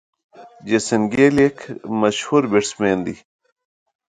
[0.67, 1.57] جیسن ګيل یک
[2.01, 3.15] مشهور بيټسمېن دئ.